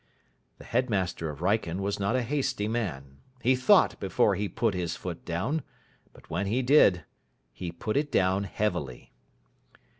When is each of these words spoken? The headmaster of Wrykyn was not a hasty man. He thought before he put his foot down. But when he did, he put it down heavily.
The 0.57 0.63
headmaster 0.63 1.29
of 1.29 1.41
Wrykyn 1.43 1.79
was 1.79 1.99
not 1.99 2.15
a 2.15 2.23
hasty 2.23 2.67
man. 2.67 3.19
He 3.43 3.55
thought 3.55 3.99
before 3.99 4.33
he 4.33 4.49
put 4.49 4.73
his 4.73 4.95
foot 4.95 5.23
down. 5.25 5.61
But 6.11 6.27
when 6.27 6.47
he 6.47 6.63
did, 6.63 7.03
he 7.53 7.71
put 7.71 7.95
it 7.95 8.11
down 8.11 8.45
heavily. 8.45 9.13